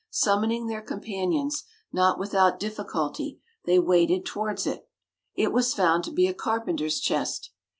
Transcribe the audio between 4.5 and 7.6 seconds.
it. It was found to be a carpenter's chest.